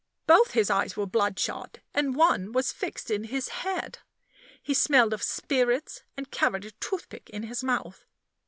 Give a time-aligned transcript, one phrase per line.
[0.25, 3.99] Both his eyes were bloodshot, and one was fixed in his head.
[4.59, 8.03] He smelled of spirits, and carried a toothpick in his mouth.